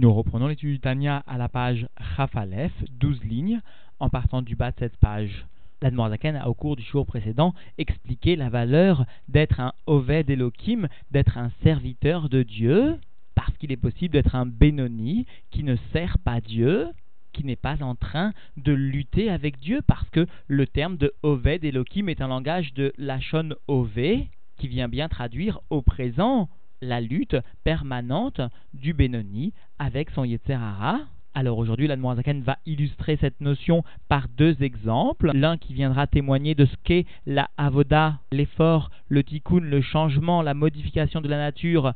Nous 0.00 0.14
reprenons 0.14 0.46
l'étude 0.46 0.80
du 0.80 0.88
à 1.08 1.38
la 1.38 1.48
page 1.48 1.88
Rafalef, 1.96 2.70
12 3.00 3.24
lignes, 3.24 3.60
en 3.98 4.08
partant 4.08 4.42
du 4.42 4.54
bas 4.54 4.70
de 4.70 4.76
cette 4.78 4.96
page. 4.98 5.44
L'Admorzaken 5.82 6.36
a, 6.36 6.48
au 6.48 6.54
cours 6.54 6.76
du 6.76 6.84
jour 6.84 7.04
précédent, 7.04 7.52
expliqué 7.78 8.36
la 8.36 8.48
valeur 8.48 9.06
d'être 9.26 9.58
un 9.58 9.72
Oved 9.88 10.30
Elohim, 10.30 10.86
d'être 11.10 11.36
un 11.36 11.50
serviteur 11.64 12.28
de 12.28 12.44
Dieu, 12.44 12.96
parce 13.34 13.56
qu'il 13.56 13.72
est 13.72 13.76
possible 13.76 14.12
d'être 14.12 14.36
un 14.36 14.46
Benoni 14.46 15.26
qui 15.50 15.64
ne 15.64 15.74
sert 15.92 16.18
pas 16.18 16.40
Dieu, 16.40 16.86
qui 17.32 17.42
n'est 17.42 17.56
pas 17.56 17.82
en 17.82 17.96
train 17.96 18.32
de 18.56 18.72
lutter 18.72 19.30
avec 19.30 19.58
Dieu, 19.58 19.80
parce 19.84 20.08
que 20.10 20.28
le 20.46 20.68
terme 20.68 20.96
de 20.96 21.12
Oved 21.24 21.64
Elohim 21.64 22.08
est 22.08 22.20
un 22.20 22.28
langage 22.28 22.72
de 22.72 22.92
Lachon 22.98 23.56
Ove, 23.66 24.28
qui 24.58 24.68
vient 24.68 24.88
bien 24.88 25.08
traduire 25.08 25.58
au 25.70 25.82
présent 25.82 26.48
la 26.80 27.00
lutte 27.00 27.36
permanente 27.64 28.40
du 28.74 28.92
Benoni 28.92 29.52
avec 29.78 30.10
son 30.10 30.24
Yetzerara. 30.24 31.00
Alors 31.34 31.58
aujourd'hui, 31.58 31.86
l'Admorazaken 31.86 32.42
va 32.42 32.58
illustrer 32.66 33.16
cette 33.20 33.40
notion 33.40 33.84
par 34.08 34.26
deux 34.28 34.60
exemples. 34.62 35.30
L'un 35.34 35.56
qui 35.56 35.72
viendra 35.72 36.06
témoigner 36.06 36.54
de 36.54 36.64
ce 36.64 36.74
qu'est 36.82 37.06
la 37.26 37.48
avoda, 37.56 38.18
l'effort, 38.32 38.90
le 39.08 39.22
tikkun, 39.22 39.60
le 39.60 39.80
changement, 39.80 40.42
la 40.42 40.54
modification 40.54 41.20
de 41.20 41.28
la 41.28 41.38
nature 41.38 41.92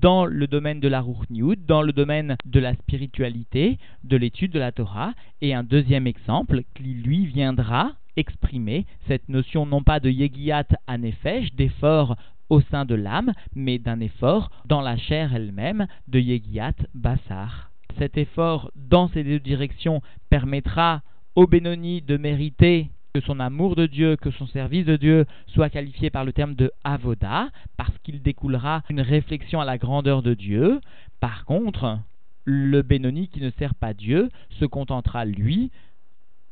dans 0.00 0.24
le 0.24 0.46
domaine 0.46 0.80
de 0.80 0.88
la 0.88 1.00
Ruchniut, 1.00 1.56
dans 1.56 1.82
le 1.82 1.92
domaine 1.92 2.36
de 2.44 2.60
la 2.60 2.74
spiritualité, 2.74 3.78
de 4.04 4.16
l'étude 4.16 4.52
de 4.52 4.58
la 4.58 4.72
Torah. 4.72 5.12
Et 5.40 5.54
un 5.54 5.62
deuxième 5.62 6.06
exemple 6.06 6.62
qui 6.74 6.84
lui 6.84 7.26
viendra 7.26 7.92
exprimer 8.16 8.86
cette 9.08 9.28
notion 9.28 9.66
non 9.66 9.82
pas 9.82 10.00
de 10.00 10.08
Yegiat 10.08 10.66
Anefesh, 10.86 11.52
d'effort 11.54 12.16
au 12.48 12.60
sein 12.60 12.84
de 12.84 12.94
l'âme, 12.94 13.32
mais 13.54 13.78
d'un 13.78 14.00
effort 14.00 14.50
dans 14.66 14.80
la 14.80 14.96
chair 14.96 15.34
elle-même 15.34 15.86
de 16.08 16.18
Yegiat 16.18 16.74
Bassar. 16.94 17.70
Cet 17.98 18.18
effort 18.18 18.70
dans 18.74 19.08
ces 19.08 19.24
deux 19.24 19.40
directions 19.40 20.02
permettra 20.28 21.02
au 21.34 21.46
Benoni 21.46 22.02
de 22.02 22.16
mériter 22.16 22.90
que 23.14 23.20
son 23.20 23.40
amour 23.40 23.76
de 23.76 23.86
Dieu, 23.86 24.16
que 24.16 24.30
son 24.30 24.46
service 24.46 24.84
de 24.84 24.96
Dieu 24.96 25.24
soit 25.46 25.70
qualifié 25.70 26.10
par 26.10 26.24
le 26.24 26.32
terme 26.32 26.54
de 26.54 26.70
avoda, 26.84 27.48
parce 27.78 27.96
qu'il 28.02 28.20
découlera 28.20 28.82
une 28.90 29.00
réflexion 29.00 29.60
à 29.60 29.64
la 29.64 29.78
grandeur 29.78 30.22
de 30.22 30.34
Dieu. 30.34 30.80
Par 31.20 31.46
contre, 31.46 31.98
le 32.44 32.82
Benoni 32.82 33.28
qui 33.28 33.40
ne 33.40 33.50
sert 33.50 33.74
pas 33.74 33.94
Dieu 33.94 34.28
se 34.60 34.66
contentera, 34.66 35.24
lui, 35.24 35.70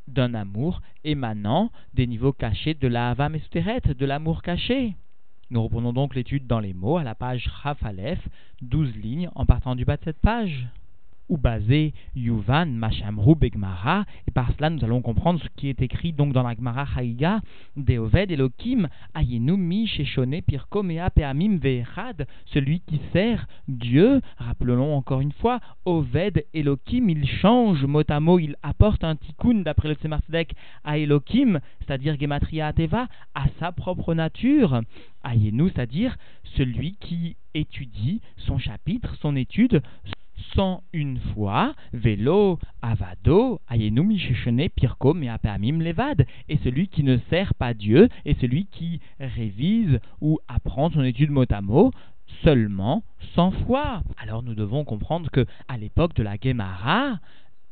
d'un 0.09 0.35
amour 0.35 0.81
émanant 1.05 1.71
des 1.93 2.07
niveaux 2.07 2.33
cachés 2.33 2.75
de 2.75 2.89
la 2.89 3.11
Hava 3.11 3.29
de 3.29 4.07
l'amour 4.07 4.43
caché. 4.43 4.97
Nous 5.51 5.63
reprenons 5.63 5.93
donc 5.93 6.15
l'étude 6.15 6.47
dans 6.47 6.61
les 6.61 6.73
mots 6.73 6.97
à 6.97 7.05
la 7.05 7.15
page 7.15 7.47
Rafalef, 7.49 8.19
12 8.63 8.97
lignes 8.97 9.31
en 9.35 9.45
partant 9.45 9.75
du 9.75 9.85
bas 9.85 9.97
de 9.97 10.05
cette 10.05 10.21
page 10.21 10.67
ou 11.29 11.37
basé 11.37 11.93
Yuvan 12.15 12.67
Mashamru 12.67 13.35
Begmara, 13.35 14.05
et 14.27 14.31
par 14.31 14.53
cela 14.57 14.71
nous 14.71 14.85
allons 14.85 15.03
comprendre 15.03 15.41
ce 15.43 15.49
qui 15.57 15.69
est 15.69 15.83
écrit 15.83 16.13
donc 16.13 16.33
dans 16.33 16.43
la 16.43 16.55
Gemara 16.55 16.87
Haïga, 16.97 17.41
Deoved 17.77 18.31
Elohim 18.31 18.89
Ayenumi 19.15 19.87
Sheshone 19.87 20.43
Pirkomea 20.43 21.11
Peamim 21.11 21.59
Ve'echad, 21.59 22.27
celui 22.47 22.81
qui 22.81 23.01
sert 23.13 23.47
Dieu, 23.69 24.21
rappelons 24.39 24.95
encore 24.95 25.21
une 25.21 25.33
fois, 25.33 25.61
Oved 25.85 26.45
Elohim, 26.53 27.09
il 27.09 27.27
change 27.27 27.85
mot 27.85 28.03
à 28.09 28.21
mot, 28.21 28.39
il 28.39 28.57
apporte 28.63 29.05
un 29.05 29.17
tikkun 29.17 29.63
d'après 29.63 29.89
le 29.89 29.95
Tzemartzedek 29.95 30.55
à 30.85 30.99
Elohim, 30.99 31.61
c'est-à-dire 31.81 32.19
Gematria 32.19 32.69
Ateva, 32.69 33.09
à 33.35 33.45
sa 33.59 33.73
propre 33.73 34.15
nature, 34.15 34.81
Ayenu, 35.23 35.71
c'est-à-dire 35.71 36.17
celui 36.57 36.97
qui 36.97 37.37
étudie 37.55 38.21
son 38.37 38.59
chapitre, 38.59 39.15
son 39.21 39.37
étude, 39.37 39.83
101 40.55 41.17
fois, 41.33 41.75
vélo, 41.93 42.59
avado, 42.83 43.61
ayenumi 43.69 44.19
shishone 44.19 44.69
pirkom 44.69 45.23
et 45.23 45.31
levad, 45.81 46.27
et 46.49 46.59
celui 46.59 46.89
qui 46.89 47.03
ne 47.03 47.19
sert 47.31 47.55
pas 47.55 47.75
Dieu, 47.75 48.09
et 48.25 48.35
celui 48.35 48.67
qui 48.67 49.01
révise 49.19 50.01
ou 50.21 50.39
apprend 50.49 50.91
son 50.91 51.03
étude 51.03 51.31
mot 51.31 51.45
à 51.51 51.61
mot, 51.61 51.93
seulement 52.43 53.05
100 53.35 53.51
fois. 53.67 54.03
Alors 54.17 54.43
nous 54.43 54.55
devons 54.55 54.85
comprendre 54.85 55.31
que, 55.31 55.47
à 55.69 55.77
l'époque 55.77 56.15
de 56.15 56.23
la 56.23 56.37
Gemara, 56.43 57.19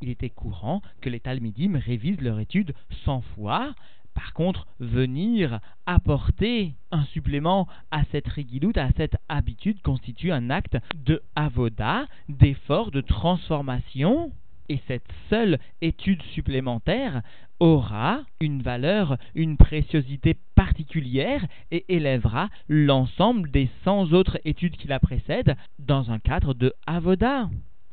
il 0.01 0.09
était 0.09 0.31
courant 0.31 0.83
que 1.01 1.09
les 1.09 1.21
Talmidim 1.21 1.79
révisent 1.79 2.21
leur 2.21 2.41
étude 2.41 2.75
100 3.05 3.21
fois, 3.35 3.75
par 4.15 4.33
contre, 4.33 4.67
venir 4.79 5.61
apporter 5.87 6.75
un 6.91 7.05
supplément 7.07 7.69
à 7.91 8.03
cette 8.13 8.29
réguloute, 8.29 8.79
à 8.79 8.91
cette 8.97 9.17
habitude, 9.29 9.81
constitue 9.83 10.33
un 10.33 10.51
acte 10.51 10.77
de 10.95 11.23
avoda, 11.35 12.07
d'effort, 12.29 12.91
de 12.91 13.01
transformation. 13.01 14.33
Et 14.69 14.81
cette 14.87 15.09
seule 15.29 15.59
étude 15.81 16.23
supplémentaire 16.35 17.23
aura 17.61 18.23
une 18.41 18.63
valeur, 18.63 19.19
une 19.35 19.57
préciosité 19.57 20.37
particulière 20.55 21.47
et 21.71 21.85
élèvera 21.89 22.49
l'ensemble 22.69 23.51
des 23.51 23.69
100 23.85 24.13
autres 24.13 24.39
études 24.45 24.77
qui 24.77 24.89
la 24.89 24.99
précèdent 24.99 25.57
dans 25.79 26.11
un 26.11 26.19
cadre 26.19 26.55
de 26.55 26.73
avoda. 26.87 27.49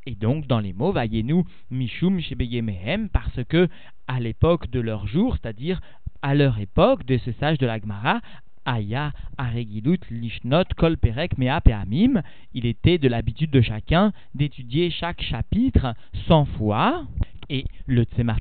Et 0.05 0.15
donc, 0.15 0.47
dans 0.47 0.59
les 0.59 0.73
mots, 0.73 0.91
voyez-nous 0.91 1.45
Mishum 1.69 2.19
Shebeyemehem, 2.19 3.09
parce 3.09 3.43
que, 3.47 3.67
à 4.07 4.19
l'époque 4.19 4.67
de 4.71 4.79
leur 4.79 5.05
jour, 5.05 5.37
c'est-à-dire 5.37 5.81
à 6.21 6.35
leur 6.35 6.59
époque, 6.59 7.05
de 7.05 7.17
ce 7.17 7.31
sage 7.33 7.57
de 7.57 7.65
l'Agmara, 7.65 8.21
Aya, 8.65 9.11
Aregilut, 9.37 9.99
Lishnot, 10.11 10.65
Kol 10.77 10.97
Perek, 10.97 11.37
Mea 11.37 11.59
Peamim, 11.61 12.21
il 12.53 12.65
était 12.65 12.97
de 12.97 13.07
l'habitude 13.07 13.51
de 13.51 13.61
chacun 13.61 14.11
d'étudier 14.35 14.91
chaque 14.91 15.21
chapitre 15.21 15.95
cent 16.27 16.45
fois. 16.45 17.05
Et 17.51 17.65
le 17.87 18.03
Tzemar 18.03 18.37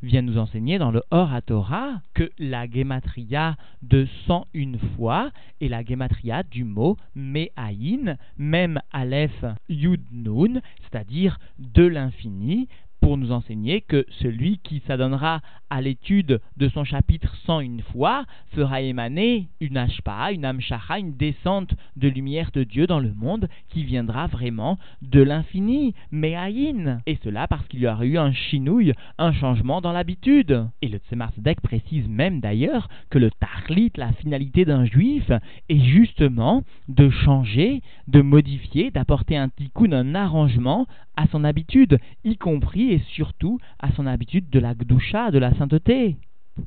vient 0.00 0.22
nous 0.22 0.38
enseigner 0.38 0.78
dans 0.78 0.92
le 0.92 1.02
Or 1.10 1.30
Torah 1.44 2.00
que 2.14 2.30
la 2.38 2.70
gematria 2.70 3.56
de 3.82 4.06
101 4.28 4.78
fois 4.94 5.32
est 5.60 5.66
la 5.66 5.84
gematria 5.84 6.44
du 6.44 6.62
mot 6.62 6.96
Me'ayin, 7.16 8.16
même 8.36 8.80
Aleph 8.92 9.44
Yud 9.68 10.02
Nun, 10.12 10.60
c'est-à-dire 10.82 11.40
de 11.58 11.84
l'infini, 11.84 12.68
pour 13.08 13.16
nous 13.16 13.32
enseigner 13.32 13.80
que 13.80 14.04
celui 14.20 14.58
qui 14.58 14.82
s'adonnera 14.86 15.40
à 15.70 15.80
l'étude 15.80 16.42
de 16.58 16.68
son 16.68 16.84
chapitre 16.84 17.38
une 17.60 17.80
fois 17.80 18.26
fera 18.52 18.82
émaner 18.82 19.48
une 19.60 19.78
ashpa, 19.78 20.32
une 20.32 20.44
amshacha, 20.44 20.98
une 20.98 21.16
descente 21.16 21.70
de 21.96 22.08
lumière 22.08 22.50
de 22.52 22.62
Dieu 22.64 22.86
dans 22.86 23.00
le 23.00 23.14
monde 23.14 23.48
qui 23.70 23.84
viendra 23.84 24.26
vraiment 24.26 24.78
de 25.00 25.22
l'infini, 25.22 25.94
me'ayin. 26.12 27.00
Et 27.06 27.18
cela 27.24 27.48
parce 27.48 27.66
qu'il 27.68 27.80
y 27.80 27.86
aura 27.86 28.04
eu 28.04 28.18
un 28.18 28.32
chinouille, 28.32 28.92
un 29.16 29.32
changement 29.32 29.80
dans 29.80 29.92
l'habitude. 29.92 30.66
Et 30.82 30.88
le 30.88 30.98
Tzemar 30.98 31.32
précise 31.62 32.06
même 32.08 32.40
d'ailleurs 32.40 32.88
que 33.08 33.18
le 33.18 33.30
tarlit, 33.30 33.92
la 33.96 34.12
finalité 34.12 34.66
d'un 34.66 34.84
juif, 34.84 35.30
est 35.70 35.80
justement 35.80 36.64
de 36.88 37.08
changer, 37.08 37.80
de 38.08 38.20
modifier, 38.20 38.90
d'apporter 38.90 39.38
un 39.38 39.48
tikkun, 39.48 39.92
un 39.92 40.14
arrangement 40.14 40.86
à 41.18 41.26
son 41.32 41.42
habitude, 41.42 41.98
y 42.24 42.36
compris 42.36 42.92
et 42.92 43.00
surtout 43.00 43.58
à 43.80 43.90
son 43.92 44.06
habitude 44.06 44.48
de 44.50 44.60
la 44.60 44.74
gdusha, 44.74 45.32
de 45.32 45.38
la 45.38 45.52
sainteté 45.54 46.16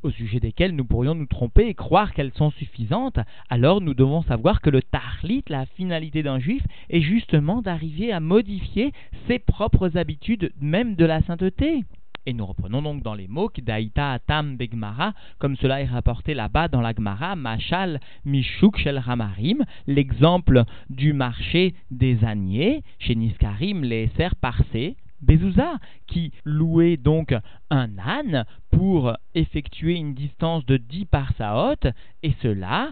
au 0.03 0.09
sujet 0.09 0.39
desquelles 0.39 0.75
nous 0.75 0.85
pourrions 0.85 1.15
nous 1.15 1.25
tromper 1.25 1.67
et 1.67 1.73
croire 1.73 2.13
qu'elles 2.13 2.31
sont 2.35 2.51
suffisantes, 2.51 3.19
alors 3.49 3.81
nous 3.81 3.93
devons 3.93 4.21
savoir 4.21 4.61
que 4.61 4.69
le 4.69 4.81
tahlit, 4.81 5.43
la 5.49 5.65
finalité 5.65 6.23
d'un 6.23 6.39
juif, 6.39 6.63
est 6.89 7.01
justement 7.01 7.61
d'arriver 7.61 8.13
à 8.13 8.21
modifier 8.21 8.93
ses 9.27 9.39
propres 9.39 9.97
habitudes, 9.97 10.53
même 10.61 10.95
de 10.95 11.03
la 11.03 11.21
sainteté. 11.23 11.83
Et 12.27 12.33
nous 12.33 12.45
reprenons 12.45 12.83
donc 12.83 13.01
dans 13.01 13.15
les 13.15 13.27
mots 13.27 13.49
Daïta 13.57 14.11
Atam 14.11 14.55
Begmara, 14.55 15.13
comme 15.39 15.55
cela 15.55 15.81
est 15.81 15.85
rapporté 15.85 16.35
là-bas 16.35 16.67
dans 16.67 16.81
la 16.81 16.93
Gemara, 16.93 17.35
Machal 17.35 17.99
Mishuk 18.25 18.77
Shel 18.77 18.99
Ramarim, 18.99 19.65
l'exemple 19.87 20.63
du 20.91 21.13
marché 21.13 21.73
des 21.89 22.23
âniers, 22.23 22.83
chez 22.99 23.15
Niskarim, 23.15 23.83
les 23.83 24.09
serres 24.17 24.35
parcés, 24.35 24.97
Bezouza, 25.21 25.79
qui 26.05 26.31
louait 26.45 26.97
donc 26.97 27.33
un 27.71 27.97
âne 27.97 28.45
pour 28.69 29.17
effectuer 29.33 29.95
une 29.95 30.13
distance 30.13 30.63
de 30.67 30.77
10 30.77 31.05
parsaot, 31.05 31.89
et 32.21 32.33
cela 32.43 32.91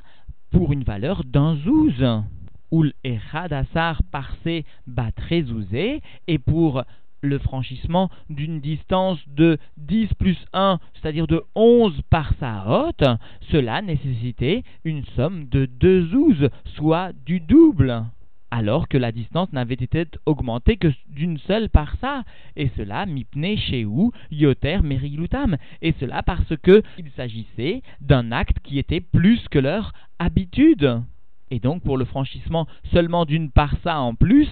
pour 0.50 0.74
une 0.74 0.84
valeur 0.84 1.24
d'un 1.24 1.56
zouz. 1.58 2.04
Ul 2.72 2.94
Echadassar 3.04 4.02
parsé 4.12 4.66
batrezouzé, 4.88 6.02
et 6.28 6.40
pour 6.40 6.84
le 7.22 7.40
franchissement 7.40 8.10
d'une 8.30 8.60
distance 8.60 9.20
de 9.28 9.58
10 9.78 10.14
plus 10.16 10.38
1, 10.54 10.80
c'est-à-dire 10.96 11.28
de 11.28 11.44
11 11.56 12.02
par 12.10 12.34
haute, 12.68 13.04
cela 13.52 13.82
nécessitait 13.82 14.64
une 14.84 15.04
somme 15.16 15.48
de 15.50 15.66
2 15.66 16.08
zouz, 16.08 16.50
soit 16.76 17.12
du 17.26 17.40
double 17.40 18.06
alors 18.52 18.88
que 18.88 18.98
la 18.98 19.12
distance 19.12 19.52
n'avait 19.54 19.76
été 19.76 20.06
augmentée 20.26 20.78
que 20.78 20.88
d'une 21.08 21.38
seule 21.40 21.70
par 21.70 21.96
ça, 22.02 22.24
et 22.56 22.70
cela 22.78 23.06
mipne 23.06 23.56
ou 23.86 24.12
yoter 24.32 24.80
merilutam, 24.82 25.58
et 25.82 25.94
cela 26.00 26.24
parce 26.24 26.56
que 26.64 26.82
il 26.98 27.10
s'agissait 27.12 27.82
d'un 28.02 28.32
acte 28.32 28.60
qui 28.64 28.80
était 28.80 29.02
plus 29.02 29.48
que 29.50 29.60
leur 29.60 29.94
habitude. 30.20 31.02
Et 31.52 31.60
donc 31.60 31.84
pour 31.84 31.98
le 31.98 32.06
franchissement 32.06 32.68
seulement 32.92 33.26
d'une 33.26 33.50
parsa 33.50 34.00
en 34.00 34.14
plus, 34.14 34.50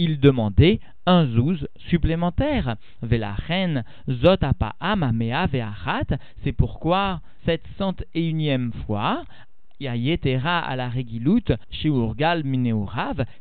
il 0.00 0.18
demandait 0.18 0.80
un 1.04 1.26
zouz 1.26 1.68
supplémentaire. 1.90 2.76
Velachen 3.02 3.84
zot 4.08 4.38
amea. 4.80 5.46
C'est 6.42 6.52
pourquoi 6.52 7.20
cette 7.44 7.66
cent 7.76 7.94
et 8.14 8.26
unième 8.26 8.72
fois, 8.86 9.24
Yayetera 9.78 10.58
à 10.60 10.74
la 10.74 10.88
Regilut, 10.88 11.52
chez 11.70 11.88
Urgal. 11.88 12.44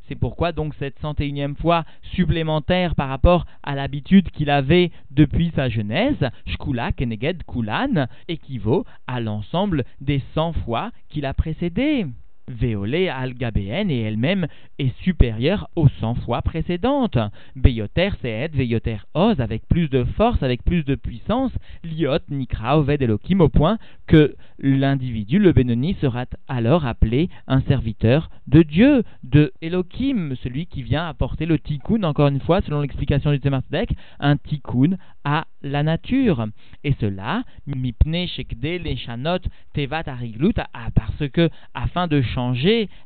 C'est 0.09 0.19
pourquoi 0.19 0.51
donc 0.51 0.73
cette 0.79 0.99
cent 0.99 1.13
et 1.19 1.27
unième 1.27 1.55
fois 1.55 1.85
supplémentaire 2.13 2.93
par 2.93 3.07
rapport 3.07 3.45
à 3.63 3.73
l'habitude 3.75 4.29
qu'il 4.31 4.49
avait 4.49 4.91
depuis 5.11 5.53
sa 5.55 5.69
jeunesse, 5.69 6.23
Shkula 6.45 6.91
Keneged 6.91 7.43
Kulan, 7.45 8.07
équivaut 8.27 8.83
à 9.07 9.21
l'ensemble 9.21 9.85
des 10.01 10.21
cent 10.35 10.51
fois 10.51 10.91
qu'il 11.07 11.25
a 11.25 11.33
précédé. 11.33 12.05
Véolé 12.49 13.09
al 13.09 13.33
et 13.61 14.01
elle-même 14.01 14.47
est 14.79 14.97
supérieure 15.03 15.69
aux 15.75 15.87
100 15.87 16.15
fois 16.15 16.41
précédentes. 16.41 17.19
Beyoter 17.55 18.09
Seed, 18.21 18.55
Veyoter 18.55 18.97
Oz, 19.13 19.39
avec 19.39 19.67
plus 19.67 19.87
de 19.87 20.03
force, 20.03 20.41
avec 20.41 20.63
plus 20.63 20.83
de 20.83 20.95
puissance, 20.95 21.51
Liot 21.83 22.17
Nikra 22.29 22.79
Oved 22.79 23.03
Elohim, 23.03 23.41
au 23.41 23.49
point 23.49 23.77
que 24.07 24.35
l'individu, 24.57 25.37
le 25.37 25.53
Benoni, 25.53 25.95
sera 26.01 26.25
alors 26.47 26.87
appelé 26.87 27.29
un 27.47 27.61
serviteur 27.61 28.31
de 28.47 28.63
Dieu, 28.63 29.03
de 29.23 29.53
Elohim, 29.61 30.33
celui 30.41 30.65
qui 30.65 30.81
vient 30.81 31.07
apporter 31.07 31.45
le 31.45 31.59
tikkun, 31.59 32.01
encore 32.01 32.29
une 32.29 32.41
fois, 32.41 32.61
selon 32.61 32.81
l'explication 32.81 33.31
du 33.31 33.37
Tzemar 33.37 33.61
un 34.19 34.37
tikkun 34.37 34.97
à 35.23 35.45
la 35.61 35.83
nature. 35.83 36.47
Et 36.83 36.95
cela, 36.99 37.43
mipne 37.67 38.25
shekde 38.27 38.81
leshanot 38.83 39.39
tevat 39.75 40.07
ariglut, 40.07 40.53
parce 40.95 41.29
que, 41.31 41.49
afin 41.75 42.07
de 42.07 42.21
changer 42.21 42.38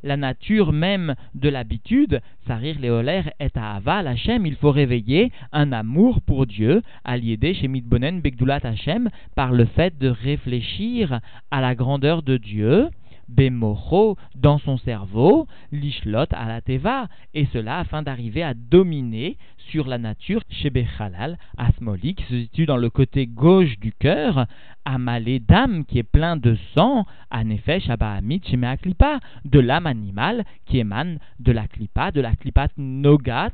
la 0.04 0.18
nature 0.18 0.72
même 0.72 1.16
de 1.36 1.50
l'habitude, 1.50 2.22
sarir 2.48 2.80
leoler 2.80 3.24
et 3.40 3.50
ava 3.56 3.98
Hashem, 4.00 4.46
il 4.46 4.56
faut 4.56 4.72
réveiller 4.72 5.32
un 5.52 5.72
amour 5.72 6.22
pour 6.22 6.46
Dieu, 6.46 6.82
aliédé 7.04 7.54
chez 7.54 7.68
mitbonen 7.68 8.22
begdulat 8.22 8.60
Hashem, 8.64 9.10
par 9.36 9.52
le 9.52 9.66
fait 9.66 9.98
de 9.98 10.10
réfléchir 10.10 11.20
à 11.52 11.62
la 11.62 11.76
grandeur 11.76 12.22
de 12.24 12.38
Dieu, 12.38 12.90
Bemocho 13.28 14.18
dans 14.36 14.58
son 14.60 14.78
cerveau, 14.78 15.48
l'ishlot 15.72 16.26
à 16.32 16.48
la 16.48 16.62
teva, 16.62 17.08
et 17.34 17.46
cela 17.54 17.80
afin 17.80 18.04
d'arriver 18.04 18.44
à 18.44 18.54
dominer 18.54 19.38
sur 19.70 19.88
la 19.88 19.98
nature 19.98 20.42
chez 20.50 20.70
Bechalal, 20.70 21.38
Asmoli, 21.58 22.16
qui 22.16 22.24
se 22.24 22.42
situe 22.42 22.66
dans 22.66 22.78
le 22.78 22.90
côté 22.90 23.28
gauche 23.28 23.80
du 23.80 23.92
cœur, 23.92 24.46
Amalé 24.86 25.40
d'âme 25.40 25.86
qui 25.86 26.00
est 26.00 26.04
plein 26.04 26.36
de 26.36 26.58
sang, 26.76 27.06
Anefesh 27.32 27.90
Abahamit 27.90 28.42
chez 28.44 28.58
Meaklipa, 28.58 29.20
de 29.46 29.60
l'âme 29.60 29.88
animale 29.88 30.44
qui 30.66 30.80
émane 30.80 31.20
de 31.40 31.52
la 31.52 31.68
klipa, 31.68 32.12
de 32.12 32.22
la 32.22 32.36
klipat 32.36 32.70
nogat, 32.78 33.52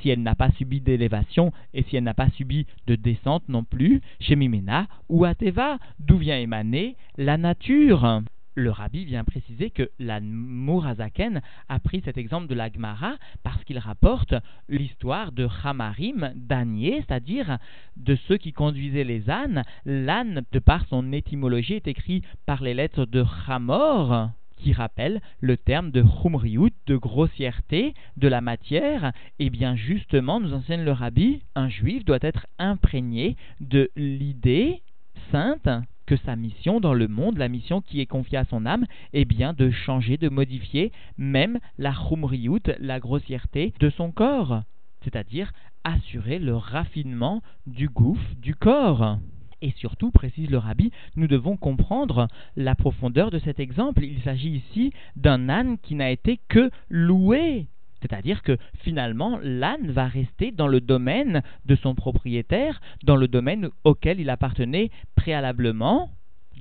si 0.00 0.10
elle 0.10 0.22
n'a 0.22 0.34
pas 0.34 0.50
subi 0.52 0.80
d'élévation 0.80 1.52
et 1.74 1.82
si 1.84 1.96
elle 1.96 2.04
n'a 2.04 2.14
pas 2.14 2.30
subi 2.30 2.66
de 2.86 2.94
descente 2.94 3.48
non 3.48 3.64
plus, 3.64 4.00
chez 4.20 4.36
Mimena 4.36 4.86
ou 5.08 5.24
Ateva, 5.24 5.78
d'où 5.98 6.18
vient 6.18 6.38
émaner 6.38 6.96
la 7.16 7.36
nature 7.36 8.22
le 8.58 8.70
rabbi 8.70 9.04
vient 9.04 9.24
préciser 9.24 9.70
que 9.70 9.88
la 9.98 10.20
Mourazaken 10.20 11.40
a 11.68 11.78
pris 11.78 12.02
cet 12.04 12.18
exemple 12.18 12.48
de 12.48 12.54
la 12.54 12.70
Gemara 12.70 13.14
parce 13.42 13.62
qu'il 13.64 13.78
rapporte 13.78 14.34
l'histoire 14.68 15.32
de 15.32 15.48
Hamarim, 15.64 16.32
d'Anier, 16.34 17.04
c'est-à-dire 17.06 17.58
de 17.96 18.16
ceux 18.26 18.36
qui 18.36 18.52
conduisaient 18.52 19.04
les 19.04 19.30
ânes. 19.30 19.62
L'âne, 19.84 20.42
de 20.52 20.58
par 20.58 20.86
son 20.86 21.12
étymologie, 21.12 21.74
est 21.74 21.88
écrit 21.88 22.22
par 22.46 22.62
les 22.62 22.74
lettres 22.74 23.06
de 23.06 23.24
Hamor 23.46 24.30
qui 24.56 24.72
rappelle 24.72 25.20
le 25.40 25.56
terme 25.56 25.92
de 25.92 26.02
Humriout, 26.02 26.72
de 26.88 26.96
grossièreté 26.96 27.94
de 28.16 28.26
la 28.26 28.40
matière, 28.40 29.12
et 29.38 29.50
bien 29.50 29.76
justement, 29.76 30.40
nous 30.40 30.52
enseigne 30.52 30.82
le 30.82 30.90
rabbi, 30.90 31.42
un 31.54 31.68
juif 31.68 32.04
doit 32.04 32.18
être 32.22 32.48
imprégné 32.58 33.36
de 33.60 33.88
l'idée 33.94 34.82
sainte 35.30 35.68
que 36.08 36.16
sa 36.16 36.36
mission 36.36 36.80
dans 36.80 36.94
le 36.94 37.06
monde, 37.06 37.36
la 37.36 37.48
mission 37.48 37.82
qui 37.82 38.00
est 38.00 38.06
confiée 38.06 38.38
à 38.38 38.46
son 38.46 38.64
âme, 38.64 38.86
est 39.12 39.26
bien 39.26 39.52
de 39.52 39.70
changer, 39.70 40.16
de 40.16 40.30
modifier 40.30 40.90
même 41.18 41.58
la 41.76 41.92
chumriyut, 41.92 42.62
la 42.80 42.98
grossièreté 42.98 43.74
de 43.78 43.90
son 43.90 44.10
corps, 44.10 44.62
c'est-à-dire 45.02 45.52
assurer 45.84 46.38
le 46.38 46.56
raffinement 46.56 47.42
du 47.66 47.90
gouffre 47.90 48.34
du 48.36 48.54
corps. 48.54 49.18
Et 49.60 49.72
surtout, 49.72 50.10
précise 50.10 50.48
le 50.48 50.56
rabbi, 50.56 50.92
nous 51.16 51.26
devons 51.26 51.58
comprendre 51.58 52.28
la 52.56 52.74
profondeur 52.74 53.30
de 53.30 53.38
cet 53.40 53.60
exemple. 53.60 54.02
Il 54.02 54.22
s'agit 54.22 54.62
ici 54.66 54.94
d'un 55.14 55.50
âne 55.50 55.76
qui 55.76 55.94
n'a 55.94 56.10
été 56.10 56.40
que 56.48 56.70
loué 56.88 57.66
c'est-à-dire 58.00 58.42
que 58.42 58.56
finalement, 58.82 59.38
l'âne 59.42 59.90
va 59.90 60.06
rester 60.06 60.52
dans 60.52 60.68
le 60.68 60.80
domaine 60.80 61.42
de 61.66 61.74
son 61.76 61.94
propriétaire, 61.94 62.80
dans 63.04 63.16
le 63.16 63.28
domaine 63.28 63.70
auquel 63.84 64.20
il 64.20 64.30
appartenait 64.30 64.90
préalablement. 65.14 66.10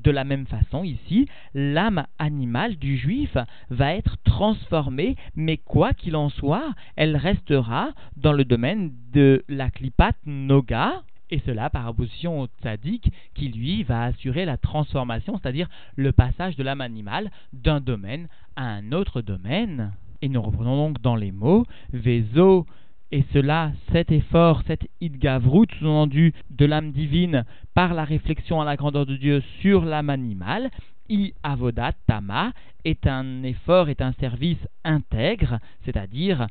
De 0.04 0.12
la 0.12 0.24
même 0.24 0.46
façon, 0.46 0.84
ici, 0.84 1.28
l'âme 1.54 2.06
animale 2.20 2.76
du 2.76 2.98
juif 2.98 3.36
va 3.70 3.96
être 3.96 4.18
transformée, 4.24 5.16
mais 5.36 5.58
quoi 5.58 5.94
qu'il 5.94 6.16
en 6.16 6.30
soit, 6.30 6.74
elle 6.96 7.18
restera 7.18 7.94
dans 8.16 8.34
le 8.34 8.46
domaine 8.46 8.92
de 9.12 9.44
la 9.50 9.72
klipat 9.72 10.16
noga, 10.26 11.02
et 11.30 11.40
cela 11.46 11.70
par 11.70 11.90
opposition 11.90 12.40
au 12.40 12.48
tzaddik 12.62 13.12
qui 13.34 13.50
lui 13.50 13.84
va 13.84 14.04
assurer 14.04 14.46
la 14.46 14.58
transformation, 14.58 15.38
c'est-à-dire 15.38 15.68
le 15.96 16.12
passage 16.12 16.56
de 16.56 16.64
l'âme 16.64 16.82
animale 16.82 17.32
d'un 17.52 17.82
domaine 17.82 18.28
à 18.56 18.64
un 18.64 18.92
autre 18.92 19.22
domaine. 19.22 19.92
Et 20.22 20.30
nous 20.30 20.42
reprenons 20.42 20.78
donc 20.78 21.02
dans 21.02 21.16
les 21.16 21.32
mots 21.32 21.66
Vezo, 21.94 22.66
et 23.12 23.24
cela, 23.34 23.72
cet 23.94 24.12
effort, 24.12 24.64
cet 24.68 24.82
idgavrut, 25.00 25.68
sous-entendu 25.80 26.34
de 26.50 26.66
l'âme 26.66 26.92
divine 26.92 27.46
par 27.74 27.94
la 27.94 28.04
réflexion 28.04 28.60
à 28.60 28.66
la 28.66 28.76
grandeur 28.76 29.06
de 29.06 29.16
Dieu 29.16 29.42
sur 29.62 29.86
l'âme 29.86 30.10
animale, 30.10 30.70
i 31.08 31.34
avodat 31.42 31.94
tama, 32.06 32.52
est 32.84 33.08
un 33.08 33.44
effort, 33.44 33.88
est 33.88 34.02
un 34.02 34.12
service 34.14 34.58
intègre, 34.84 35.60
c'est-à-dire 35.86 36.48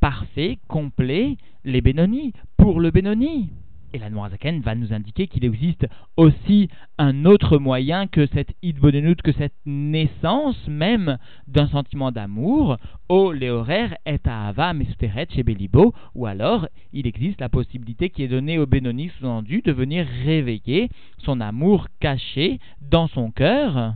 parfait, 0.00 0.58
complet, 0.66 1.36
les 1.64 1.80
bénonis, 1.80 2.32
pour 2.56 2.80
le 2.80 2.90
bénoni. 2.90 3.50
Et 3.92 3.98
la 3.98 4.08
Noirzaken 4.08 4.60
va 4.60 4.74
nous 4.74 4.92
indiquer 4.92 5.26
qu'il 5.26 5.44
existe 5.44 5.86
aussi 6.16 6.68
un 6.98 7.24
autre 7.24 7.58
moyen 7.58 8.06
que 8.06 8.26
cette 8.26 8.54
que 8.60 9.32
cette 9.32 9.54
naissance 9.66 10.68
même 10.68 11.18
d'un 11.48 11.68
sentiment 11.68 12.12
d'amour, 12.12 12.78
au 13.08 13.32
léorer 13.32 13.88
et 14.06 14.18
ava 14.24 14.72
mesuteret 14.74 15.26
chez 15.30 15.42
Belibo, 15.42 15.92
ou 16.14 16.26
alors 16.26 16.68
il 16.92 17.06
existe 17.06 17.40
la 17.40 17.48
possibilité 17.48 18.10
qui 18.10 18.22
est 18.22 18.28
donnée 18.28 18.58
au 18.58 18.66
Benoni 18.66 19.10
sous-entendu 19.18 19.62
de 19.62 19.72
venir 19.72 20.06
réveiller 20.24 20.88
son 21.18 21.40
amour 21.40 21.88
caché 21.98 22.60
dans 22.80 23.08
son 23.08 23.30
cœur 23.30 23.94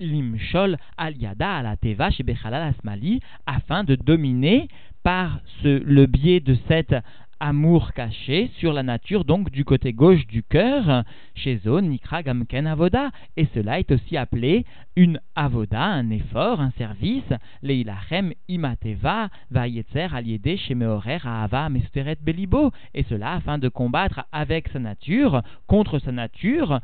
limshol 0.00 0.76
al 0.96 1.16
yada 1.16 1.56
al 1.58 1.78
teva 1.78 2.10
chez 2.10 2.22
Bechalal 2.22 2.62
asmali 2.62 3.20
afin 3.46 3.84
de 3.84 3.94
dominer 3.94 4.68
par 5.02 5.40
le 5.64 6.06
biais 6.06 6.40
de 6.40 6.56
cette 6.68 6.94
amour 7.42 7.92
caché 7.92 8.52
sur 8.58 8.72
la 8.72 8.84
nature, 8.84 9.24
donc 9.24 9.50
du 9.50 9.64
côté 9.64 9.92
gauche 9.92 10.28
du 10.28 10.44
cœur, 10.44 11.02
chez 11.34 11.60
Nikra, 11.66 12.22
Gamken, 12.22 12.68
Avoda. 12.68 13.10
Et 13.36 13.48
cela 13.52 13.80
est 13.80 13.90
aussi 13.90 14.16
appelé 14.16 14.64
une 14.94 15.20
Avoda, 15.34 15.82
un 15.82 16.08
effort, 16.10 16.60
un 16.60 16.70
service, 16.78 17.32
Leilachem, 17.62 18.32
Imateva, 18.46 19.28
Vayetzer, 19.50 20.14
Aliede, 20.14 20.56
Shemeorer, 20.56 21.18
Ahava, 21.24 21.68
Mesteret, 21.68 22.18
Belibo. 22.22 22.70
Et 22.94 23.02
cela 23.02 23.32
afin 23.32 23.58
de 23.58 23.68
combattre 23.68 24.24
avec 24.30 24.68
sa 24.68 24.78
nature, 24.78 25.42
contre 25.66 25.98
sa 25.98 26.12
nature, 26.12 26.80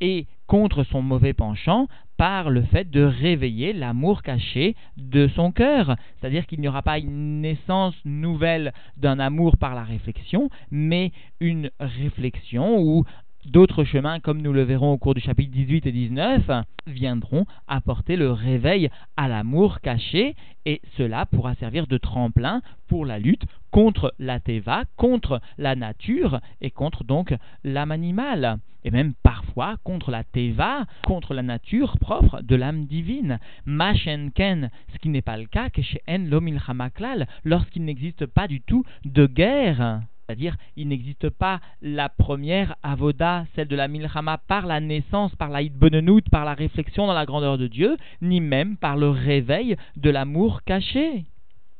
et 0.00 0.26
contre 0.46 0.82
son 0.84 1.02
mauvais 1.02 1.34
penchant 1.34 1.86
par 2.20 2.50
le 2.50 2.60
fait 2.60 2.90
de 2.90 3.02
réveiller 3.02 3.72
l'amour 3.72 4.22
caché 4.22 4.76
de 4.98 5.26
son 5.28 5.52
cœur. 5.52 5.96
C'est-à-dire 6.18 6.46
qu'il 6.46 6.60
n'y 6.60 6.68
aura 6.68 6.82
pas 6.82 6.98
une 6.98 7.40
naissance 7.40 7.94
nouvelle 8.04 8.74
d'un 8.98 9.18
amour 9.18 9.56
par 9.56 9.74
la 9.74 9.84
réflexion, 9.84 10.50
mais 10.70 11.12
une 11.40 11.70
réflexion 11.80 12.78
ou 12.78 13.04
d'autres 13.46 13.84
chemins, 13.84 14.20
comme 14.20 14.42
nous 14.42 14.52
le 14.52 14.62
verrons 14.62 14.92
au 14.92 14.98
cours 14.98 15.14
du 15.14 15.20
chapitre 15.20 15.50
18 15.52 15.86
et 15.86 15.92
19, 15.92 16.50
viendront 16.86 17.46
apporter 17.68 18.16
le 18.16 18.30
réveil 18.30 18.90
à 19.16 19.28
l'amour 19.28 19.80
caché, 19.80 20.34
et 20.66 20.80
cela 20.96 21.26
pourra 21.26 21.54
servir 21.54 21.86
de 21.86 21.98
tremplin 21.98 22.62
pour 22.88 23.06
la 23.06 23.18
lutte 23.18 23.44
contre 23.70 24.14
la 24.18 24.40
teva, 24.40 24.84
contre 24.96 25.40
la 25.58 25.74
nature 25.74 26.40
et 26.60 26.70
contre 26.70 27.04
donc 27.04 27.34
l'âme 27.64 27.92
animale, 27.92 28.58
et 28.84 28.90
même 28.90 29.14
parfois 29.22 29.76
contre 29.84 30.10
la 30.10 30.24
teva, 30.24 30.86
contre 31.04 31.34
la 31.34 31.42
nature 31.42 31.98
propre 31.98 32.40
de 32.42 32.56
l'âme 32.56 32.86
divine. 32.86 33.38
Machenken, 33.64 34.70
ce 34.92 34.98
qui 34.98 35.08
n'est 35.08 35.22
pas 35.22 35.36
le 35.36 35.46
cas 35.46 35.70
que 35.70 35.82
chez 35.82 36.00
En 36.08 36.18
Lomilchamaklal, 36.18 37.26
lorsqu'il 37.44 37.84
n'existe 37.84 38.26
pas 38.26 38.48
du 38.48 38.60
tout 38.60 38.84
de 39.04 39.26
guerre. 39.26 40.00
C'est-à-dire, 40.30 40.56
il 40.76 40.86
n'existe 40.86 41.28
pas 41.28 41.58
la 41.82 42.08
première 42.08 42.76
avoda, 42.84 43.46
celle 43.56 43.66
de 43.66 43.74
la 43.74 43.88
milchama, 43.88 44.38
par 44.38 44.64
la 44.64 44.78
naissance, 44.78 45.34
par 45.34 45.48
la 45.48 45.60
hitbonenout, 45.60 46.22
par 46.30 46.44
la 46.44 46.54
réflexion 46.54 47.08
dans 47.08 47.14
la 47.14 47.26
grandeur 47.26 47.58
de 47.58 47.66
Dieu, 47.66 47.96
ni 48.22 48.40
même 48.40 48.76
par 48.76 48.96
le 48.96 49.10
réveil 49.10 49.74
de 49.96 50.08
l'amour 50.08 50.62
caché, 50.62 51.24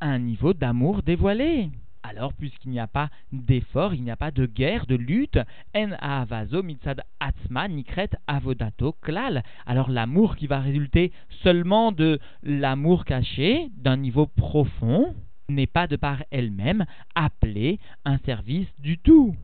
un 0.00 0.18
niveau 0.18 0.52
d'amour 0.52 1.04
dévoilé. 1.04 1.70
alors 2.02 2.32
puisqu'il 2.32 2.70
n'y 2.70 2.80
a 2.80 2.88
pas 2.88 3.08
d'effort, 3.30 3.94
il 3.94 4.02
n'y 4.02 4.10
a 4.10 4.16
pas 4.16 4.32
de 4.32 4.46
guerre, 4.46 4.86
de 4.86 4.96
lutte, 4.96 5.38
en 5.76 5.92
avazo 6.00 6.64
mitzad 6.64 7.02
atzma 7.20 7.68
nikret 7.68 8.10
avodato 8.26 8.96
klal. 9.00 9.44
Alors 9.64 9.90
l'amour 9.90 10.34
qui 10.34 10.48
va 10.48 10.58
résulter 10.58 11.12
seulement 11.44 11.92
de 11.92 12.18
l'amour 12.42 13.04
caché, 13.04 13.68
d'un 13.76 13.96
niveau 13.96 14.26
profond, 14.26 15.14
n'est 15.50 15.66
pas 15.66 15.86
de 15.86 15.96
par 15.96 16.22
elle-même 16.30 16.84
appelé 17.14 17.78
un 18.04 18.18
service 18.18 18.68
du 18.78 18.98
tout. 18.98 19.34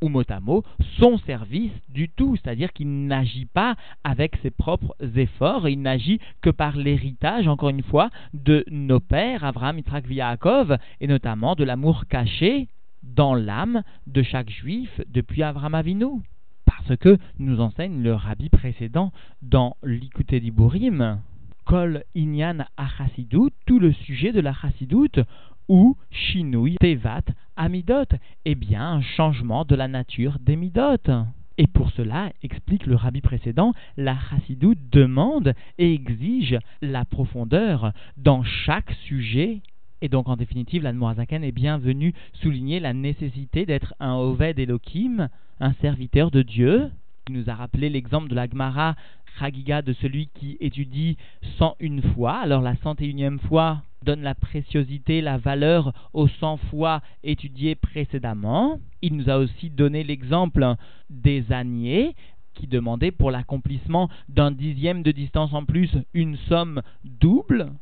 Ou 0.00 0.08
mot 0.08 0.22
à 0.28 0.38
mot, 0.38 0.62
son 0.98 1.18
service 1.18 1.72
du 1.88 2.08
tout, 2.08 2.36
c'est-à-dire 2.36 2.72
qu'il 2.72 3.06
n'agit 3.06 3.46
pas 3.46 3.74
avec 4.04 4.36
ses 4.42 4.50
propres 4.50 4.94
efforts, 5.16 5.68
il 5.68 5.82
n'agit 5.82 6.20
que 6.40 6.50
par 6.50 6.76
l'héritage, 6.76 7.48
encore 7.48 7.70
une 7.70 7.82
fois, 7.82 8.10
de 8.32 8.64
nos 8.70 9.00
pères, 9.00 9.42
Abraham, 9.42 9.78
Yitzhak, 9.78 10.04
Yaakov, 10.08 10.78
et 11.00 11.08
notamment 11.08 11.56
de 11.56 11.64
l'amour 11.64 12.04
caché 12.08 12.68
dans 13.02 13.34
l'âme 13.34 13.82
de 14.06 14.22
chaque 14.22 14.50
juif 14.50 15.00
depuis 15.08 15.42
Abraham 15.42 15.74
Avinu. 15.74 16.22
Parce 16.64 16.96
que 16.96 17.18
nous 17.38 17.60
enseigne 17.60 18.02
le 18.02 18.14
rabbi 18.14 18.50
précédent 18.50 19.12
dans 19.42 19.76
l'Ikuté 19.82 20.38
d'Iburim, 20.38 21.20
Kol 21.68 22.02
Inyan 22.16 22.64
Achasidut, 22.78 23.52
tout 23.66 23.78
le 23.78 23.92
sujet 23.92 24.32
de 24.32 24.40
la 24.40 24.54
Chassidoute, 24.54 25.20
ou 25.68 25.98
Shinui 26.10 26.76
Tevat 26.80 27.24
Amidot 27.56 28.06
Eh 28.46 28.54
bien, 28.54 28.92
un 28.92 29.02
changement 29.02 29.66
de 29.66 29.74
la 29.74 29.86
nature 29.86 30.38
des 30.40 30.56
Midot. 30.56 30.96
Et 31.58 31.66
pour 31.66 31.90
cela, 31.90 32.32
explique 32.42 32.86
le 32.86 32.96
rabbi 32.96 33.20
précédent, 33.20 33.74
la 33.98 34.16
Chassidut 34.30 34.78
demande 34.90 35.52
et 35.76 35.92
exige 35.92 36.58
la 36.80 37.04
profondeur 37.04 37.92
dans 38.16 38.42
chaque 38.44 38.92
sujet. 39.06 39.60
Et 40.00 40.08
donc, 40.08 40.30
en 40.30 40.36
définitive, 40.36 40.84
l'Admorazaken 40.84 41.44
est 41.44 41.52
bien 41.52 41.76
venu 41.76 42.14
souligner 42.32 42.80
la 42.80 42.94
nécessité 42.94 43.66
d'être 43.66 43.92
un 44.00 44.14
Oved 44.14 44.58
Elohim, 44.58 45.28
un 45.60 45.74
serviteur 45.82 46.30
de 46.30 46.40
Dieu. 46.40 46.90
Il 47.28 47.34
nous 47.34 47.50
a 47.50 47.54
rappelé 47.54 47.90
l'exemple 47.90 48.30
de 48.30 48.34
la 48.34 48.48
Gemara 48.48 48.94
De 49.40 49.92
celui 49.92 50.26
qui 50.34 50.56
étudie 50.58 51.16
101 51.58 52.02
fois. 52.12 52.38
Alors, 52.38 52.60
la 52.60 52.74
101e 52.74 53.38
fois, 53.38 53.82
donne 54.04 54.22
la 54.22 54.34
préciosité, 54.34 55.20
la 55.20 55.38
valeur 55.38 55.92
aux 56.12 56.26
100 56.26 56.56
fois 56.56 57.02
étudiées 57.22 57.76
précédemment. 57.76 58.80
Il 59.00 59.16
nous 59.16 59.30
a 59.30 59.38
aussi 59.38 59.70
donné 59.70 60.02
l'exemple 60.02 60.74
des 61.08 61.52
âniers 61.52 62.16
qui 62.54 62.66
demandaient 62.66 63.12
pour 63.12 63.30
l'accomplissement 63.30 64.10
d'un 64.28 64.50
dixième 64.50 65.04
de 65.04 65.12
distance 65.12 65.54
en 65.54 65.64
plus 65.64 65.90
une 66.14 66.36
somme 66.48 66.82
double 67.04 67.72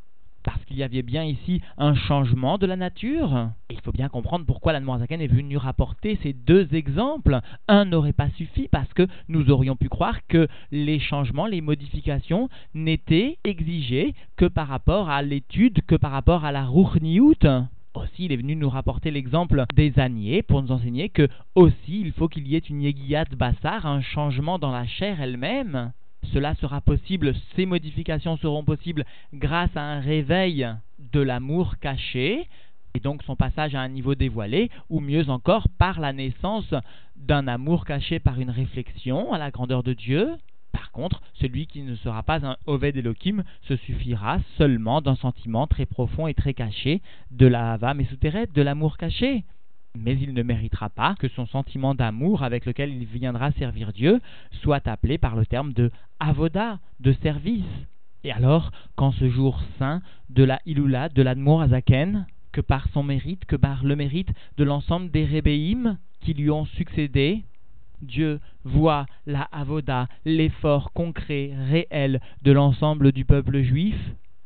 parce 0.46 0.64
qu'il 0.64 0.76
y 0.78 0.84
avait 0.84 1.02
bien 1.02 1.24
ici 1.24 1.60
un 1.76 1.94
changement 1.94 2.56
de 2.56 2.66
la 2.66 2.76
nature. 2.76 3.50
Il 3.68 3.80
faut 3.80 3.90
bien 3.90 4.08
comprendre 4.08 4.46
pourquoi 4.46 4.72
la 4.72 4.80
Zaken 4.80 5.20
est 5.20 5.26
venu 5.26 5.56
rapporter 5.56 6.18
ces 6.22 6.32
deux 6.32 6.72
exemples. 6.72 7.40
Un 7.66 7.84
n'aurait 7.84 8.12
pas 8.12 8.30
suffi 8.30 8.68
parce 8.68 8.92
que 8.94 9.08
nous 9.28 9.50
aurions 9.50 9.74
pu 9.74 9.88
croire 9.88 10.24
que 10.28 10.46
les 10.70 11.00
changements, 11.00 11.46
les 11.46 11.60
modifications 11.60 12.48
n'étaient 12.74 13.38
exigés 13.42 14.14
que 14.36 14.44
par 14.44 14.68
rapport 14.68 15.10
à 15.10 15.20
l'étude, 15.20 15.80
que 15.84 15.96
par 15.96 16.12
rapport 16.12 16.44
à 16.44 16.52
la 16.52 16.64
Ruchniout. 16.64 17.44
Aussi, 17.94 18.26
il 18.26 18.32
est 18.32 18.36
venu 18.36 18.54
nous 18.54 18.70
rapporter 18.70 19.10
l'exemple 19.10 19.64
des 19.74 19.98
âniers 19.98 20.42
pour 20.42 20.62
nous 20.62 20.70
enseigner 20.70 21.08
que 21.08 21.28
aussi 21.56 22.00
il 22.00 22.12
faut 22.12 22.28
qu'il 22.28 22.46
y 22.46 22.54
ait 22.54 22.58
une 22.58 22.82
Yegiyat 22.82 23.24
Bassar, 23.36 23.84
un 23.84 24.00
changement 24.00 24.60
dans 24.60 24.70
la 24.70 24.86
chair 24.86 25.20
elle-même. 25.20 25.92
Cela 26.32 26.54
sera 26.56 26.80
possible, 26.80 27.34
ces 27.54 27.66
modifications 27.66 28.36
seront 28.36 28.64
possibles 28.64 29.04
grâce 29.32 29.74
à 29.76 29.82
un 29.82 30.00
réveil 30.00 30.68
de 30.98 31.20
l'amour 31.20 31.78
caché, 31.78 32.48
et 32.94 33.00
donc 33.00 33.22
son 33.22 33.36
passage 33.36 33.74
à 33.74 33.80
un 33.80 33.88
niveau 33.88 34.14
dévoilé, 34.14 34.70
ou 34.90 35.00
mieux 35.00 35.28
encore 35.30 35.68
par 35.78 36.00
la 36.00 36.12
naissance 36.12 36.74
d'un 37.16 37.46
amour 37.48 37.84
caché 37.84 38.18
par 38.18 38.40
une 38.40 38.50
réflexion 38.50 39.32
à 39.32 39.38
la 39.38 39.50
grandeur 39.50 39.82
de 39.82 39.92
Dieu. 39.92 40.36
Par 40.72 40.90
contre, 40.92 41.22
celui 41.34 41.66
qui 41.66 41.82
ne 41.82 41.94
sera 41.96 42.22
pas 42.22 42.46
un 42.46 42.56
Oved 42.66 42.96
Elohim 42.96 43.44
se 43.62 43.76
suffira 43.76 44.38
seulement 44.58 45.00
d'un 45.00 45.16
sentiment 45.16 45.66
très 45.66 45.86
profond 45.86 46.26
et 46.26 46.34
très 46.34 46.54
caché 46.54 47.00
de 47.30 47.46
la 47.46 47.72
Hava 47.72 47.94
souterraine, 48.10 48.48
de 48.52 48.62
l'amour 48.62 48.98
caché 48.98 49.44
mais 49.96 50.16
il 50.20 50.34
ne 50.34 50.42
méritera 50.42 50.88
pas 50.90 51.14
que 51.18 51.28
son 51.28 51.46
sentiment 51.46 51.94
d'amour 51.94 52.42
avec 52.42 52.66
lequel 52.66 52.92
il 52.92 53.04
viendra 53.06 53.52
servir 53.52 53.92
Dieu 53.92 54.20
soit 54.62 54.86
appelé 54.88 55.18
par 55.18 55.36
le 55.36 55.46
terme 55.46 55.72
de 55.72 55.90
avoda, 56.20 56.78
de 57.00 57.12
service. 57.22 57.64
Et 58.24 58.32
alors, 58.32 58.72
quand 58.96 59.12
ce 59.12 59.28
jour 59.28 59.60
saint 59.78 60.02
de 60.30 60.42
la 60.42 60.60
Ilula, 60.66 61.08
de 61.08 61.22
l'Admour 61.22 61.62
Azaken, 61.62 62.26
que 62.52 62.60
par 62.60 62.88
son 62.88 63.02
mérite, 63.02 63.44
que 63.44 63.56
par 63.56 63.84
le 63.84 63.96
mérite 63.96 64.30
de 64.56 64.64
l'ensemble 64.64 65.10
des 65.10 65.24
Rébéim 65.24 65.98
qui 66.20 66.34
lui 66.34 66.50
ont 66.50 66.64
succédé, 66.64 67.44
Dieu 68.02 68.40
voit 68.64 69.06
la 69.26 69.42
avoda, 69.52 70.08
l'effort 70.24 70.92
concret, 70.92 71.52
réel 71.68 72.20
de 72.42 72.52
l'ensemble 72.52 73.12
du 73.12 73.24
peuple 73.24 73.62
juif, 73.62 73.96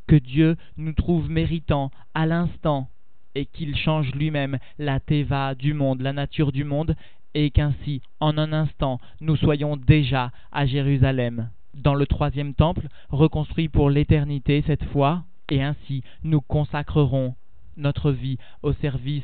que 0.07 0.17
Dieu 0.17 0.57
nous 0.77 0.93
trouve 0.93 1.31
méritant 1.31 1.91
à 2.15 2.27
l'instant 2.27 2.89
et 3.35 3.47
qu'il 3.47 3.77
change 3.77 4.13
lui-même 4.13 4.59
la 4.79 5.01
teva 5.01 5.55
du 5.55 5.75
monde, 5.75 6.01
la 6.01 6.13
nature 6.13 6.53
du 6.53 6.65
monde, 6.65 6.97
et 7.35 7.51
qu'ainsi, 7.51 8.03
en 8.19 8.39
un 8.39 8.53
instant, 8.53 9.01
nous 9.21 9.37
soyons 9.37 9.77
déjà 9.77 10.33
à 10.53 10.67
Jérusalem, 10.67 11.49
dans 11.75 11.95
le 11.95 12.07
troisième 12.07 12.55
temple, 12.55 12.89
reconstruit 13.09 13.69
pour 13.69 13.91
l'éternité 13.91 14.63
cette 14.67 14.85
fois, 14.87 15.25
et 15.49 15.63
ainsi 15.63 16.03
nous 16.23 16.41
consacrerons 16.41 17.35
notre 17.77 18.11
vie 18.11 18.39
au 18.63 18.73
service 18.73 19.23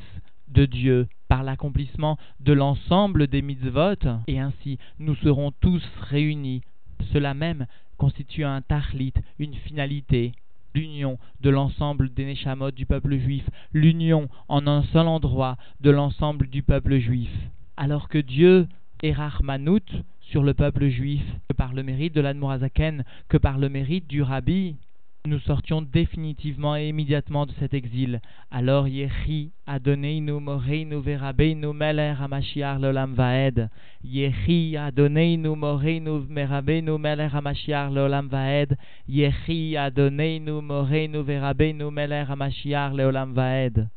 de 0.49 0.65
Dieu 0.65 1.09
par 1.29 1.43
l'accomplissement 1.43 2.19
de 2.41 2.53
l'ensemble 2.53 3.27
des 3.27 3.43
mitzvot, 3.43 3.97
et 4.29 4.39
ainsi 4.39 4.79
nous 4.99 5.17
serons 5.17 5.53
tous 5.61 5.83
réunis. 6.01 6.63
Cela 7.13 7.35
même 7.35 7.67
constitue 7.99 8.45
un 8.45 8.63
tahlit, 8.63 9.15
une 9.39 9.55
finalité, 9.55 10.33
l'union 10.77 11.19
de 11.41 11.49
l'ensemble 11.49 12.13
des 12.13 12.27
Neshamot 12.27 12.71
du 12.71 12.85
peuple 12.85 13.17
juif, 13.17 13.49
l'union 13.73 14.29
en 14.49 14.67
un 14.67 14.83
seul 14.93 15.09
endroit 15.09 15.57
de 15.81 15.91
l'ensemble 15.91 16.49
du 16.49 16.63
peuple 16.63 16.99
juif. 16.99 17.31
Alors 17.79 18.11
que 18.11 18.19
Dieu 18.19 18.69
est 19.03 19.13
Rahmanout 19.13 19.89
sur 20.21 20.43
le 20.43 20.53
peuple 20.53 20.89
juif, 20.89 21.23
que 21.49 21.57
par 21.57 21.73
le 21.73 21.83
mérite 21.83 22.15
de 22.15 22.21
l'Admorazaken, 22.21 23.05
que 23.29 23.39
par 23.39 23.57
le 23.57 23.71
mérite 23.71 24.07
du 24.07 24.21
Rabbi, 24.21 24.77
nous 25.27 25.41
sortions 25.41 25.83
définitivement 25.83 26.77
et 26.77 26.89
immédiatement 26.89 27.47
de 27.47 27.53
cet 27.59 27.75
exil. 27.75 28.21
Alors 28.51 28.89
Yehi 28.89 29.53
Adoneinu 29.67 30.41
Moreinu 30.41 31.01
Verabeinu 31.01 31.73
Meler 31.73 32.15
Hamashiach 32.21 32.79
Leolam 32.79 33.15
Vaed. 33.15 33.69
Yehi 34.05 34.77
Adoneinu 34.77 35.55
Moreinu 35.55 36.27
Merabeinu 36.29 36.99
Meler 36.99 37.29
Hamashiach 37.33 37.91
Leolam 37.91 38.29
Vaed. 38.29 38.77
Yehi 39.09 39.77
Adoneinu 39.77 40.61
Moreinu 40.61 41.23
Verabeinu 41.23 41.91
Meler 41.91 42.27
Hamashiach 42.27 42.93
Leolam 42.95 43.35
Vaed. 43.35 43.89